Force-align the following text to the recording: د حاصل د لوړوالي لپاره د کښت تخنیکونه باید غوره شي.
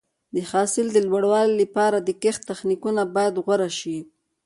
د 0.35 0.37
حاصل 0.49 0.87
د 0.93 0.97
لوړوالي 1.07 1.53
لپاره 1.61 1.97
د 1.99 2.09
کښت 2.21 2.41
تخنیکونه 2.51 3.01
باید 3.15 3.33
غوره 3.43 3.69
شي. 3.79 3.97